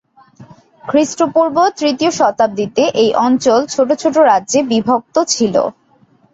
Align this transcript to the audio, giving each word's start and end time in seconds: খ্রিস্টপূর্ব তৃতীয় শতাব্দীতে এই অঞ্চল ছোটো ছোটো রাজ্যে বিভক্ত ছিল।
খ্রিস্টপূর্ব 0.83 1.57
তৃতীয় 1.79 2.11
শতাব্দীতে 2.11 2.83
এই 3.01 3.11
অঞ্চল 3.25 3.59
ছোটো 3.73 3.93
ছোটো 4.01 4.19
রাজ্যে 4.23 4.59
বিভক্ত 4.71 5.15
ছিল। 5.33 5.55